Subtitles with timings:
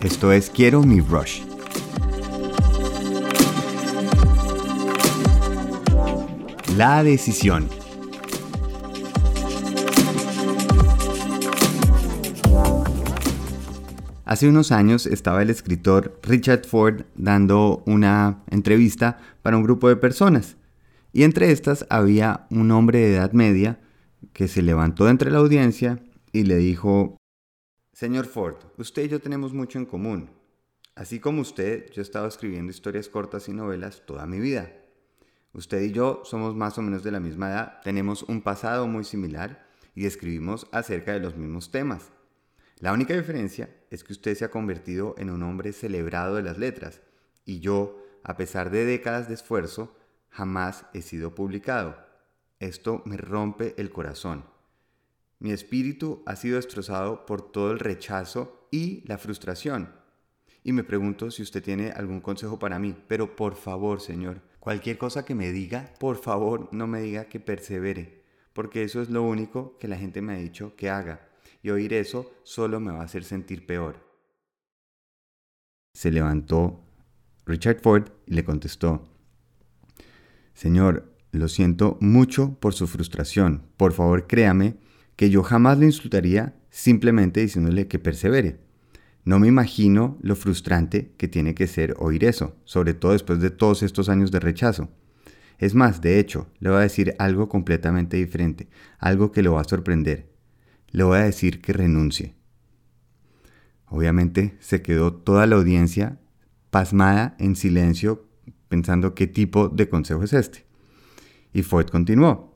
[0.00, 1.42] Esto es Quiero mi Rush.
[6.76, 7.68] La decisión.
[14.24, 19.96] Hace unos años estaba el escritor Richard Ford dando una entrevista para un grupo de
[19.96, 20.56] personas
[21.12, 23.80] y entre estas había un hombre de edad media
[24.32, 25.98] que se levantó entre la audiencia
[26.32, 27.17] y le dijo,
[27.98, 30.30] Señor Ford, usted y yo tenemos mucho en común.
[30.94, 34.70] Así como usted, yo he estado escribiendo historias cortas y novelas toda mi vida.
[35.52, 39.02] Usted y yo somos más o menos de la misma edad, tenemos un pasado muy
[39.02, 39.66] similar
[39.96, 42.12] y escribimos acerca de los mismos temas.
[42.78, 46.56] La única diferencia es que usted se ha convertido en un hombre celebrado de las
[46.56, 47.00] letras
[47.44, 49.92] y yo, a pesar de décadas de esfuerzo,
[50.28, 51.98] jamás he sido publicado.
[52.60, 54.44] Esto me rompe el corazón.
[55.40, 59.92] Mi espíritu ha sido destrozado por todo el rechazo y la frustración.
[60.64, 64.98] Y me pregunto si usted tiene algún consejo para mí, pero por favor, Señor, cualquier
[64.98, 69.22] cosa que me diga, por favor no me diga que persevere, porque eso es lo
[69.22, 71.28] único que la gente me ha dicho que haga,
[71.62, 74.04] y oír eso solo me va a hacer sentir peor.
[75.94, 76.84] Se levantó
[77.46, 79.08] Richard Ford y le contestó,
[80.52, 84.76] Señor, lo siento mucho por su frustración, por favor créame
[85.18, 88.60] que yo jamás le insultaría simplemente diciéndole que persevere.
[89.24, 93.50] No me imagino lo frustrante que tiene que ser oír eso, sobre todo después de
[93.50, 94.90] todos estos años de rechazo.
[95.58, 98.68] Es más, de hecho, le voy a decir algo completamente diferente,
[99.00, 100.30] algo que lo va a sorprender.
[100.92, 102.36] Le voy a decir que renuncie.
[103.86, 106.20] Obviamente se quedó toda la audiencia
[106.70, 108.28] pasmada en silencio
[108.68, 110.64] pensando qué tipo de consejo es este.
[111.52, 112.47] Y Ford continuó.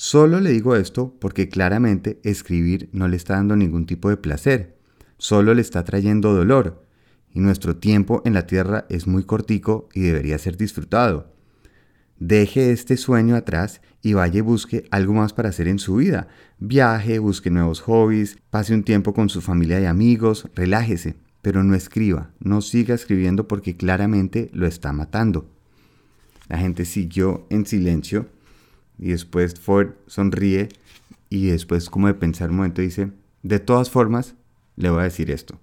[0.00, 4.78] Solo le digo esto porque claramente escribir no le está dando ningún tipo de placer,
[5.16, 6.86] solo le está trayendo dolor,
[7.34, 11.34] y nuestro tiempo en la tierra es muy cortico y debería ser disfrutado.
[12.20, 16.28] Deje este sueño atrás y vaya y busque algo más para hacer en su vida.
[16.60, 21.74] Viaje, busque nuevos hobbies, pase un tiempo con su familia y amigos, relájese, pero no
[21.74, 25.50] escriba, no siga escribiendo porque claramente lo está matando.
[26.48, 28.37] La gente siguió en silencio
[28.98, 30.68] y después Ford sonríe
[31.30, 33.10] y después como de pensar un momento dice,
[33.42, 34.34] de todas formas,
[34.76, 35.58] le voy a decir esto.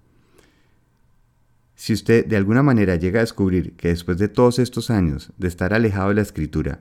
[1.75, 5.47] Si usted de alguna manera llega a descubrir que después de todos estos años de
[5.47, 6.79] estar alejado de la escritura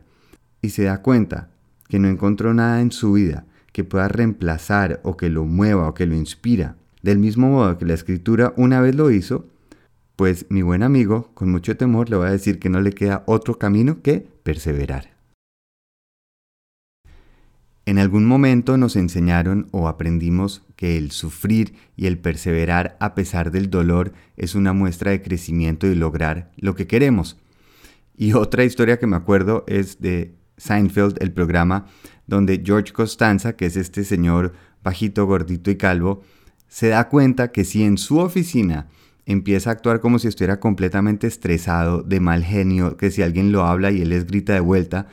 [0.62, 1.50] y se da cuenta
[1.88, 5.94] que no encontró nada en su vida que pueda reemplazar o que lo mueva o
[5.94, 9.47] que lo inspira, del mismo modo que la escritura una vez lo hizo,
[10.15, 13.25] pues mi buen amigo, con mucho temor, le voy a decir que no le queda
[13.26, 15.13] otro camino que perseverar.
[17.87, 23.50] En algún momento nos enseñaron o aprendimos que el sufrir y el perseverar a pesar
[23.50, 27.37] del dolor es una muestra de crecimiento y lograr lo que queremos.
[28.17, 31.87] Y otra historia que me acuerdo es de Seinfeld, el programa
[32.27, 36.22] donde George Costanza, que es este señor bajito, gordito y calvo,
[36.69, 38.89] se da cuenta que si en su oficina
[39.27, 43.65] empieza a actuar como si estuviera completamente estresado, de mal genio, que si alguien lo
[43.65, 45.06] habla y él les grita de vuelta,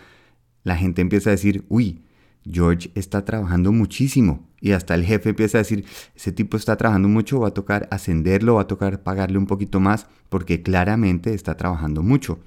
[0.64, 2.02] la gente empieza a decir, uy,
[2.50, 5.86] George está trabajando muchísimo y hasta el jefe empieza a decir,
[6.16, 9.80] ese tipo está trabajando mucho, va a tocar ascenderlo, va a tocar pagarle un poquito
[9.80, 12.40] más porque claramente está trabajando mucho.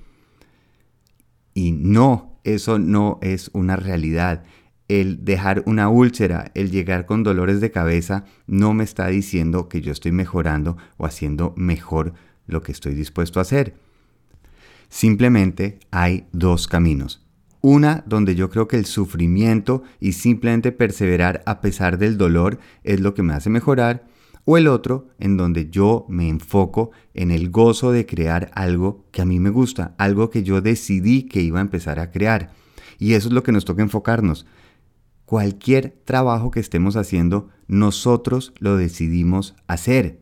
[1.54, 4.44] Y no, eso no es una realidad.
[4.86, 9.80] El dejar una úlcera, el llegar con dolores de cabeza, no me está diciendo que
[9.80, 12.14] yo estoy mejorando o haciendo mejor
[12.46, 13.74] lo que estoy dispuesto a hacer.
[14.88, 17.23] Simplemente hay dos caminos
[17.64, 23.00] una donde yo creo que el sufrimiento y simplemente perseverar a pesar del dolor es
[23.00, 24.04] lo que me hace mejorar.
[24.44, 29.22] O el otro en donde yo me enfoco en el gozo de crear algo que
[29.22, 32.52] a mí me gusta, algo que yo decidí que iba a empezar a crear.
[32.98, 34.44] Y eso es lo que nos toca enfocarnos.
[35.24, 40.20] Cualquier trabajo que estemos haciendo, nosotros lo decidimos hacer.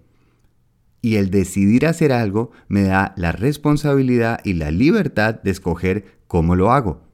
[1.01, 6.55] Y el decidir hacer algo me da la responsabilidad y la libertad de escoger cómo
[6.55, 7.12] lo hago.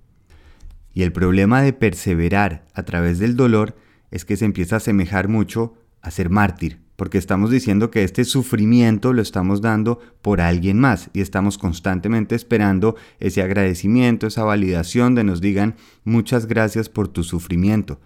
[0.99, 3.77] Y el problema de perseverar a través del dolor
[4.11, 8.25] es que se empieza a asemejar mucho a ser mártir, porque estamos diciendo que este
[8.25, 15.15] sufrimiento lo estamos dando por alguien más y estamos constantemente esperando ese agradecimiento, esa validación
[15.15, 18.01] de nos digan muchas gracias por tu sufrimiento.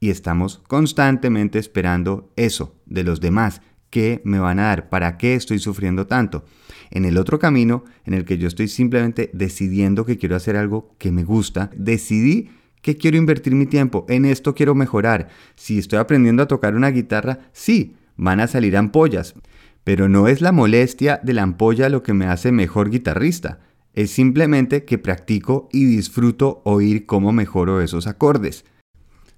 [0.00, 3.60] Y estamos constantemente esperando eso de los demás,
[3.90, 4.88] ¿qué me van a dar?
[4.88, 6.44] ¿Para qué estoy sufriendo tanto?
[6.90, 10.94] En el otro camino, en el que yo estoy simplemente decidiendo que quiero hacer algo
[10.98, 12.50] que me gusta, decidí
[12.82, 15.28] que quiero invertir mi tiempo, en esto quiero mejorar.
[15.54, 19.34] Si estoy aprendiendo a tocar una guitarra, sí, van a salir ampollas,
[19.82, 23.60] Pero no es la molestia de la ampolla lo que me hace mejor guitarrista,
[23.94, 28.64] es simplemente que practico y disfruto oír cómo mejoro esos acordes.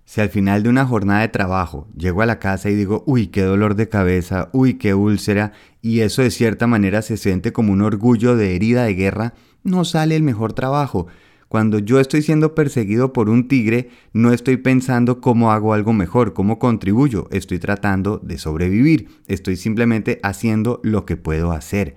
[0.05, 3.29] Si al final de una jornada de trabajo llego a la casa y digo, uy,
[3.29, 7.73] qué dolor de cabeza, uy, qué úlcera, y eso de cierta manera se siente como
[7.73, 11.07] un orgullo de herida de guerra, no sale el mejor trabajo.
[11.49, 16.33] Cuando yo estoy siendo perseguido por un tigre, no estoy pensando cómo hago algo mejor,
[16.33, 21.97] cómo contribuyo, estoy tratando de sobrevivir, estoy simplemente haciendo lo que puedo hacer.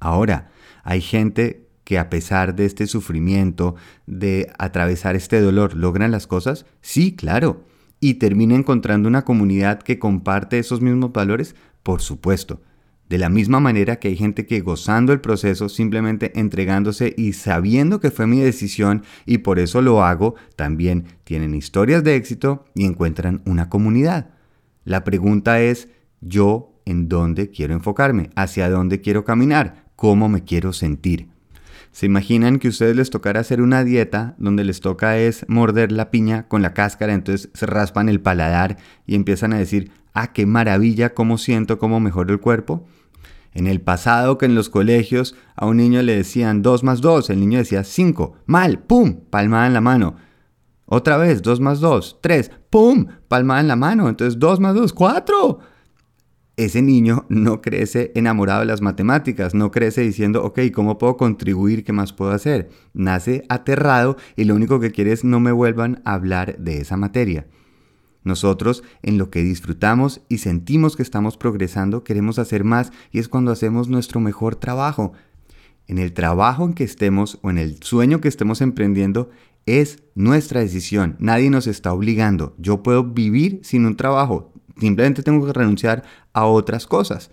[0.00, 0.50] Ahora,
[0.84, 3.76] hay gente que a pesar de este sufrimiento,
[4.08, 6.66] de atravesar este dolor, logran las cosas?
[6.80, 7.62] Sí, claro.
[8.00, 11.54] ¿Y termina encontrando una comunidad que comparte esos mismos valores?
[11.84, 12.60] Por supuesto.
[13.08, 18.00] De la misma manera que hay gente que gozando el proceso, simplemente entregándose y sabiendo
[18.00, 22.84] que fue mi decisión y por eso lo hago, también tienen historias de éxito y
[22.84, 24.30] encuentran una comunidad.
[24.84, 25.88] La pregunta es,
[26.20, 28.30] ¿yo en dónde quiero enfocarme?
[28.34, 29.84] ¿Hacia dónde quiero caminar?
[29.94, 31.35] ¿Cómo me quiero sentir?
[31.96, 35.92] ¿Se imaginan que a ustedes les tocara hacer una dieta donde les toca es morder
[35.92, 38.76] la piña con la cáscara, entonces se raspan el paladar
[39.06, 42.86] y empiezan a decir, ah, qué maravilla, cómo siento, cómo mejoro el cuerpo?
[43.54, 47.30] En el pasado que en los colegios a un niño le decían 2 más 2,
[47.30, 50.16] el niño decía 5, mal, pum, palmada en la mano.
[50.84, 54.92] Otra vez, 2 más 2, 3, pum, palmada en la mano, entonces 2 más 2,
[54.92, 55.60] 4
[56.56, 61.84] ese niño no crece enamorado de las matemáticas, no crece diciendo, ok, ¿cómo puedo contribuir?
[61.84, 62.70] ¿Qué más puedo hacer?
[62.94, 66.96] Nace aterrado y lo único que quiere es no me vuelvan a hablar de esa
[66.96, 67.46] materia.
[68.24, 73.28] Nosotros, en lo que disfrutamos y sentimos que estamos progresando, queremos hacer más y es
[73.28, 75.12] cuando hacemos nuestro mejor trabajo.
[75.86, 79.30] En el trabajo en que estemos o en el sueño que estemos emprendiendo,
[79.66, 81.16] es nuestra decisión.
[81.18, 82.54] Nadie nos está obligando.
[82.58, 84.52] Yo puedo vivir sin un trabajo.
[84.78, 87.30] Simplemente tengo que renunciar a otras cosas.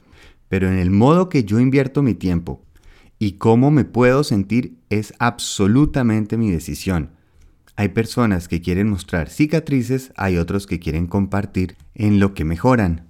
[0.50, 2.64] Pero en el modo que yo invierto mi tiempo
[3.20, 7.12] y cómo me puedo sentir es absolutamente mi decisión.
[7.76, 13.08] Hay personas que quieren mostrar cicatrices, hay otros que quieren compartir en lo que mejoran.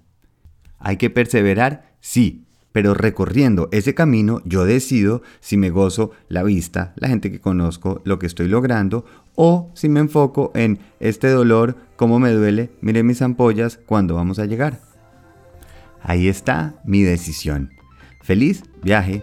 [0.80, 1.96] ¿Hay que perseverar?
[2.00, 7.40] Sí, pero recorriendo ese camino yo decido si me gozo la vista, la gente que
[7.40, 9.06] conozco, lo que estoy logrando,
[9.36, 14.40] o si me enfoco en este dolor, cómo me duele, mire mis ampollas, cuándo vamos
[14.40, 14.82] a llegar.
[16.02, 17.70] Ahí está mi decisión.
[18.22, 19.22] Feliz viaje.